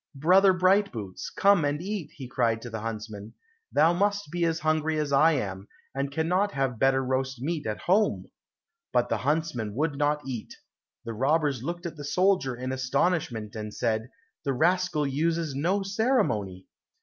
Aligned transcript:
"Brother 0.15 0.51
Brightboots, 0.51 1.29
come 1.35 1.63
and 1.63 1.79
eat," 1.79 2.11
cried 2.31 2.57
he 2.57 2.61
to 2.61 2.69
the 2.71 2.79
huntsman; 2.79 3.35
"thou 3.71 3.93
must 3.93 4.31
be 4.31 4.45
as 4.45 4.61
hungry 4.61 4.97
as 4.97 5.11
I 5.13 5.33
am, 5.33 5.67
and 5.93 6.11
cannot 6.11 6.53
have 6.53 6.79
better 6.79 7.03
roast 7.05 7.39
meat 7.39 7.67
at 7.67 7.81
home," 7.81 8.25
but 8.91 9.09
the 9.09 9.17
huntsman 9.19 9.75
would 9.75 9.99
not 9.99 10.23
eat. 10.27 10.55
The 11.05 11.13
robbers 11.13 11.61
looked 11.61 11.85
at 11.85 11.97
the 11.97 12.03
soldier 12.03 12.55
in 12.55 12.71
astonishment, 12.71 13.55
and 13.55 13.71
said, 13.71 14.09
"The 14.43 14.53
rascal 14.53 15.05
uses 15.05 15.53
no 15.53 15.83
ceremony." 15.83 16.65